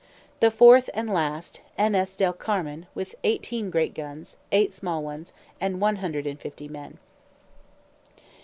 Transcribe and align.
The 0.39 0.49
fourth 0.49 0.89
and 0.95 1.07
last, 1.07 1.61
N. 1.77 1.93
S. 1.93 2.15
del 2.15 2.33
Carmen, 2.33 2.87
with 2.95 3.13
eighteen 3.23 3.69
great 3.69 3.93
guns, 3.93 4.35
eight 4.51 4.73
small 4.73 5.03
ones, 5.03 5.31
and 5.59 5.79
one 5.79 5.97
hundred 5.97 6.25
and 6.25 6.39
fifty 6.39 6.67
men. 6.67 6.97